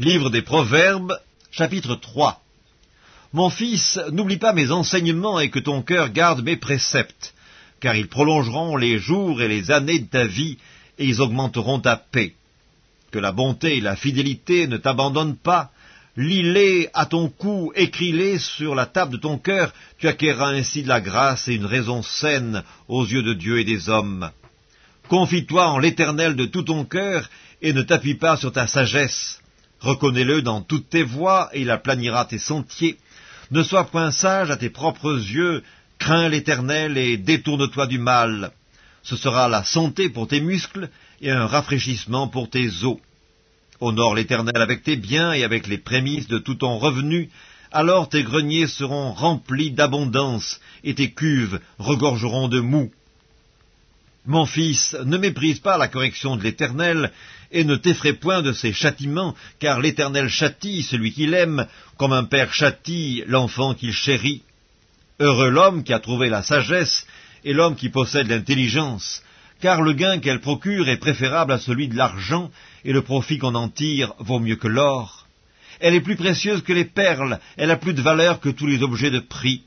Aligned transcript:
Livre 0.00 0.30
des 0.30 0.40
Proverbes, 0.40 1.14
chapitre 1.50 1.94
3 1.94 2.40
Mon 3.34 3.50
fils, 3.50 4.00
n'oublie 4.10 4.38
pas 4.38 4.54
mes 4.54 4.70
enseignements 4.70 5.38
et 5.38 5.50
que 5.50 5.58
ton 5.58 5.82
cœur 5.82 6.08
garde 6.08 6.42
mes 6.42 6.56
préceptes, 6.56 7.34
car 7.80 7.94
ils 7.94 8.08
prolongeront 8.08 8.78
les 8.78 8.98
jours 8.98 9.42
et 9.42 9.48
les 9.48 9.70
années 9.70 9.98
de 9.98 10.06
ta 10.06 10.24
vie, 10.24 10.56
et 10.96 11.04
ils 11.04 11.20
augmenteront 11.20 11.80
ta 11.80 11.98
paix. 11.98 12.32
Que 13.10 13.18
la 13.18 13.30
bonté 13.30 13.76
et 13.76 13.82
la 13.82 13.94
fidélité 13.94 14.66
ne 14.68 14.78
t'abandonnent 14.78 15.36
pas, 15.36 15.70
lis-les 16.16 16.88
à 16.94 17.04
ton 17.04 17.28
cou, 17.28 17.70
écris-les 17.76 18.38
sur 18.38 18.74
la 18.74 18.86
table 18.86 19.12
de 19.12 19.18
ton 19.18 19.36
cœur, 19.36 19.70
tu 19.98 20.08
acquerras 20.08 20.48
ainsi 20.48 20.82
de 20.82 20.88
la 20.88 21.02
grâce 21.02 21.46
et 21.46 21.56
une 21.56 21.66
raison 21.66 22.02
saine 22.02 22.62
aux 22.88 23.04
yeux 23.04 23.22
de 23.22 23.34
Dieu 23.34 23.58
et 23.58 23.64
des 23.64 23.90
hommes. 23.90 24.30
Confie-toi 25.08 25.68
en 25.68 25.78
l'Éternel 25.78 26.36
de 26.36 26.46
tout 26.46 26.62
ton 26.62 26.86
cœur, 26.86 27.28
et 27.60 27.74
ne 27.74 27.82
t'appuie 27.82 28.14
pas 28.14 28.38
sur 28.38 28.50
ta 28.50 28.66
sagesse. 28.66 29.40
Reconnais-le 29.80 30.42
dans 30.42 30.60
toutes 30.60 30.90
tes 30.90 31.02
voies, 31.02 31.48
et 31.52 31.62
il 31.62 31.70
aplanira 31.70 32.24
tes 32.26 32.38
sentiers. 32.38 32.98
Ne 33.50 33.62
sois 33.62 33.84
point 33.84 34.10
sage 34.10 34.50
à 34.50 34.56
tes 34.56 34.70
propres 34.70 35.14
yeux, 35.14 35.62
crains 35.98 36.28
l'Éternel 36.28 36.98
et 36.98 37.16
détourne-toi 37.16 37.86
du 37.86 37.98
mal. 37.98 38.52
Ce 39.02 39.16
sera 39.16 39.48
la 39.48 39.64
santé 39.64 40.08
pour 40.08 40.28
tes 40.28 40.40
muscles 40.40 40.90
et 41.20 41.30
un 41.30 41.46
rafraîchissement 41.46 42.28
pour 42.28 42.50
tes 42.50 42.68
os. 42.84 42.98
Honore 43.80 44.14
l'Éternel 44.14 44.60
avec 44.60 44.82
tes 44.82 44.96
biens 44.96 45.32
et 45.32 45.42
avec 45.42 45.66
les 45.66 45.78
prémices 45.78 46.28
de 46.28 46.38
tout 46.38 46.56
ton 46.56 46.78
revenu, 46.78 47.30
alors 47.72 48.08
tes 48.08 48.22
greniers 48.22 48.66
seront 48.66 49.12
remplis 49.12 49.70
d'abondance, 49.70 50.60
et 50.84 50.94
tes 50.94 51.12
cuves 51.12 51.60
regorgeront 51.78 52.48
de 52.48 52.60
mou. 52.60 52.90
Mon 54.26 54.44
fils, 54.44 54.96
ne 55.04 55.16
méprise 55.16 55.60
pas 55.60 55.78
la 55.78 55.88
correction 55.88 56.36
de 56.36 56.42
l'Éternel, 56.42 57.10
et 57.52 57.64
ne 57.64 57.76
t'effraie 57.76 58.12
point 58.12 58.42
de 58.42 58.52
ses 58.52 58.72
châtiments, 58.72 59.34
car 59.58 59.80
l'Éternel 59.80 60.28
châtie 60.28 60.82
celui 60.82 61.12
qu'il 61.12 61.34
aime, 61.34 61.66
comme 61.96 62.12
un 62.12 62.24
père 62.24 62.52
châtie 62.52 63.24
l'enfant 63.26 63.74
qu'il 63.74 63.92
chérit. 63.92 64.42
Heureux 65.18 65.50
l'homme 65.50 65.84
qui 65.84 65.92
a 65.92 65.98
trouvé 65.98 66.28
la 66.28 66.42
sagesse, 66.42 67.06
et 67.44 67.52
l'homme 67.54 67.76
qui 67.76 67.88
possède 67.88 68.28
l'intelligence, 68.28 69.22
car 69.60 69.82
le 69.82 69.94
gain 69.94 70.18
qu'elle 70.18 70.40
procure 70.40 70.88
est 70.88 70.96
préférable 70.98 71.52
à 71.52 71.58
celui 71.58 71.88
de 71.88 71.96
l'argent, 71.96 72.50
et 72.84 72.92
le 72.92 73.02
profit 73.02 73.38
qu'on 73.38 73.54
en 73.54 73.68
tire 73.68 74.12
vaut 74.18 74.38
mieux 74.38 74.56
que 74.56 74.68
l'or. 74.68 75.26
Elle 75.80 75.94
est 75.94 76.00
plus 76.02 76.16
précieuse 76.16 76.62
que 76.62 76.74
les 76.74 76.84
perles, 76.84 77.40
elle 77.56 77.70
a 77.70 77.76
plus 77.76 77.94
de 77.94 78.02
valeur 78.02 78.40
que 78.40 78.50
tous 78.50 78.66
les 78.66 78.82
objets 78.82 79.10
de 79.10 79.20
prix. 79.20 79.62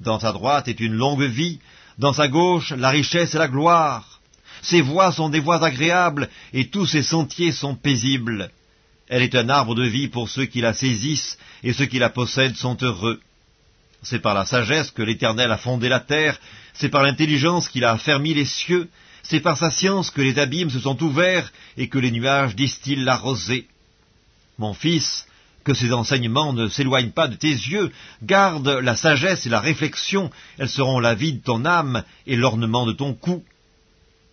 Dans 0.00 0.20
sa 0.20 0.32
droite 0.32 0.68
est 0.68 0.80
une 0.80 0.94
longue 0.94 1.22
vie, 1.22 1.58
dans 1.98 2.12
sa 2.12 2.28
gauche, 2.28 2.72
la 2.72 2.90
richesse 2.90 3.34
et 3.34 3.38
la 3.38 3.48
gloire. 3.48 4.20
Ses 4.62 4.80
voies 4.80 5.12
sont 5.12 5.28
des 5.28 5.40
voies 5.40 5.62
agréables, 5.64 6.28
et 6.52 6.68
tous 6.68 6.86
ses 6.86 7.02
sentiers 7.02 7.52
sont 7.52 7.74
paisibles. 7.74 8.50
Elle 9.08 9.22
est 9.22 9.34
un 9.34 9.48
arbre 9.48 9.74
de 9.74 9.84
vie 9.84 10.08
pour 10.08 10.28
ceux 10.28 10.46
qui 10.46 10.60
la 10.60 10.72
saisissent, 10.72 11.36
et 11.62 11.72
ceux 11.72 11.86
qui 11.86 11.98
la 11.98 12.10
possèdent 12.10 12.56
sont 12.56 12.76
heureux. 12.82 13.20
C'est 14.02 14.20
par 14.20 14.34
la 14.34 14.46
sagesse 14.46 14.90
que 14.90 15.02
l'Éternel 15.02 15.50
a 15.52 15.58
fondé 15.58 15.88
la 15.88 16.00
terre, 16.00 16.38
c'est 16.74 16.88
par 16.88 17.02
l'intelligence 17.02 17.68
qu'il 17.68 17.84
a 17.84 17.92
affermi 17.92 18.34
les 18.34 18.44
cieux, 18.44 18.88
c'est 19.22 19.40
par 19.40 19.56
sa 19.56 19.70
science 19.70 20.10
que 20.10 20.22
les 20.22 20.38
abîmes 20.38 20.70
se 20.70 20.80
sont 20.80 21.00
ouverts 21.02 21.52
et 21.76 21.88
que 21.88 21.98
les 21.98 22.10
nuages 22.10 22.56
distillent 22.56 23.04
la 23.04 23.16
rosée. 23.16 23.68
Mon 24.58 24.74
fils, 24.74 25.26
que 25.64 25.74
ces 25.74 25.92
enseignements 25.92 26.52
ne 26.52 26.68
s'éloignent 26.68 27.12
pas 27.12 27.28
de 27.28 27.36
tes 27.36 27.48
yeux, 27.48 27.92
garde 28.22 28.68
la 28.68 28.96
sagesse 28.96 29.46
et 29.46 29.50
la 29.50 29.60
réflexion, 29.60 30.30
elles 30.58 30.68
seront 30.68 31.00
la 31.00 31.14
vie 31.14 31.34
de 31.34 31.42
ton 31.42 31.64
âme 31.64 32.04
et 32.26 32.36
l'ornement 32.36 32.86
de 32.86 32.92
ton 32.92 33.14
cou. 33.14 33.44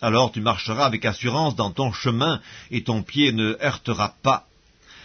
Alors 0.00 0.32
tu 0.32 0.40
marcheras 0.40 0.84
avec 0.84 1.04
assurance 1.04 1.54
dans 1.54 1.70
ton 1.70 1.92
chemin, 1.92 2.40
et 2.70 2.82
ton 2.82 3.02
pied 3.02 3.32
ne 3.32 3.56
heurtera 3.62 4.14
pas. 4.22 4.46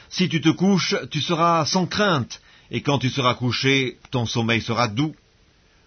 Si 0.10 0.28
tu 0.28 0.42
te 0.42 0.50
couches, 0.50 0.96
tu 1.12 1.22
seras 1.22 1.66
sans 1.66 1.86
crainte, 1.86 2.42
et 2.72 2.82
quand 2.82 2.98
tu 2.98 3.10
seras 3.10 3.36
couché, 3.36 3.98
ton 4.12 4.26
sommeil 4.26 4.62
sera 4.62 4.88
doux. 4.88 5.16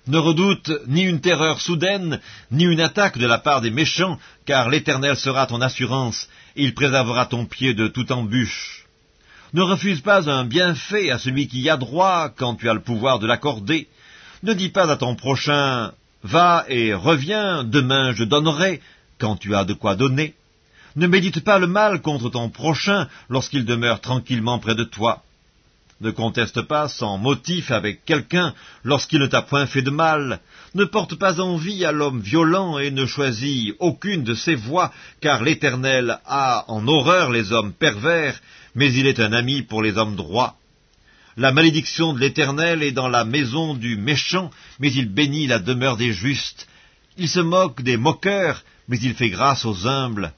Ne 0.06 0.18
redoute 0.18 0.70
ni 0.86 1.02
une 1.02 1.20
terreur 1.20 1.60
soudaine, 1.60 2.20
ni 2.50 2.64
une 2.64 2.80
attaque 2.80 3.18
de 3.18 3.26
la 3.26 3.38
part 3.38 3.60
des 3.60 3.70
méchants, 3.70 4.18
car 4.46 4.70
l'Éternel 4.70 5.16
sera 5.16 5.46
ton 5.46 5.60
assurance, 5.60 6.28
et 6.56 6.64
il 6.64 6.74
préservera 6.74 7.26
ton 7.26 7.46
pied 7.46 7.74
de 7.74 7.88
toute 7.88 8.10
embûche. 8.10 8.79
Ne 9.52 9.62
refuse 9.62 10.00
pas 10.00 10.30
un 10.30 10.44
bienfait 10.44 11.10
à 11.10 11.18
celui 11.18 11.48
qui 11.48 11.60
y 11.60 11.70
a 11.70 11.76
droit 11.76 12.28
quand 12.28 12.54
tu 12.54 12.68
as 12.68 12.74
le 12.74 12.82
pouvoir 12.82 13.18
de 13.18 13.26
l'accorder. 13.26 13.88
Ne 14.44 14.52
dis 14.52 14.68
pas 14.68 14.90
à 14.90 14.96
ton 14.96 15.16
prochain 15.16 15.92
Va 16.22 16.66
et 16.68 16.92
reviens, 16.92 17.64
demain 17.64 18.12
je 18.12 18.24
donnerai, 18.24 18.80
quand 19.18 19.36
tu 19.36 19.54
as 19.54 19.64
de 19.64 19.72
quoi 19.72 19.96
donner. 19.96 20.34
Ne 20.96 21.06
médite 21.06 21.42
pas 21.42 21.58
le 21.58 21.66
mal 21.66 22.00
contre 22.02 22.28
ton 22.28 22.48
prochain 22.50 23.08
lorsqu'il 23.28 23.64
demeure 23.64 24.00
tranquillement 24.00 24.58
près 24.58 24.74
de 24.74 24.84
toi. 24.84 25.22
Ne 26.00 26.10
conteste 26.10 26.62
pas 26.62 26.88
sans 26.88 27.18
motif 27.18 27.70
avec 27.70 28.04
quelqu'un 28.04 28.54
lorsqu'il 28.84 29.20
ne 29.20 29.26
t'a 29.26 29.42
point 29.42 29.66
fait 29.66 29.82
de 29.82 29.90
mal. 29.90 30.40
Ne 30.74 30.84
porte 30.84 31.16
pas 31.16 31.40
envie 31.40 31.84
à 31.84 31.92
l'homme 31.92 32.20
violent 32.20 32.78
et 32.78 32.90
ne 32.90 33.04
choisis 33.04 33.72
aucune 33.80 34.24
de 34.24 34.34
ses 34.34 34.54
voies, 34.54 34.92
car 35.20 35.42
l'Éternel 35.42 36.18
a 36.24 36.64
en 36.68 36.86
horreur 36.88 37.30
les 37.30 37.52
hommes 37.52 37.72
pervers, 37.72 38.40
mais 38.74 38.92
il 38.92 39.06
est 39.06 39.20
un 39.20 39.32
ami 39.32 39.62
pour 39.62 39.82
les 39.82 39.96
hommes 39.96 40.16
droits. 40.16 40.56
La 41.36 41.52
malédiction 41.52 42.12
de 42.12 42.20
l'Éternel 42.20 42.82
est 42.82 42.92
dans 42.92 43.08
la 43.08 43.24
maison 43.24 43.74
du 43.74 43.96
méchant, 43.96 44.50
mais 44.78 44.92
il 44.92 45.08
bénit 45.08 45.46
la 45.46 45.58
demeure 45.58 45.96
des 45.96 46.12
justes. 46.12 46.66
Il 47.16 47.28
se 47.28 47.40
moque 47.40 47.82
des 47.82 47.96
moqueurs, 47.96 48.62
mais 48.88 48.98
il 48.98 49.14
fait 49.14 49.30
grâce 49.30 49.64
aux 49.64 49.86
humbles. 49.86 50.32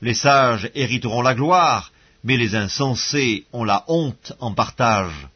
Les 0.00 0.14
sages 0.14 0.70
hériteront 0.74 1.22
la 1.22 1.34
gloire, 1.34 1.92
mais 2.24 2.36
les 2.36 2.54
insensés 2.54 3.44
ont 3.52 3.64
la 3.64 3.84
honte 3.88 4.32
en 4.40 4.52
partage. 4.52 5.28